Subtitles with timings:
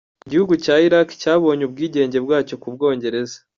[0.27, 3.37] Igihugu cya Iraq cyabonye ubwigenge bwacyo ku Bwongereza.